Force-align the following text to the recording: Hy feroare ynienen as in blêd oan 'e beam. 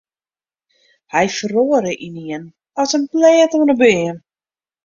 Hy 1.13 1.25
feroare 1.37 1.91
ynienen 2.07 2.43
as 2.81 2.91
in 2.97 3.03
blêd 3.11 3.51
oan 3.57 3.71
'e 3.73 3.77
beam. 3.81 4.17